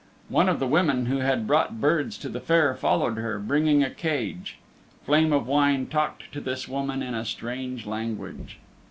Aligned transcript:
One 0.29 0.49
of 0.49 0.57
the 0.59 0.65
women 0.65 1.05
who 1.05 1.17
had 1.17 1.45
brought 1.45 1.79
birds 1.79 2.17
to 2.17 2.29
the 2.29 2.39
Fair 2.39 2.73
followed 2.73 3.17
her, 3.17 3.37
bringing 3.37 3.83
a 3.83 3.91
cage. 3.91 4.57
Flame 5.05 5.31
of 5.31 5.45
Wine 5.45 5.85
talked 5.85 6.31
to 6.33 6.41
this 6.41 6.67
woman 6.67 7.03
in 7.03 7.13
a 7.13 7.23
strange 7.23 7.85
language. 7.85 8.57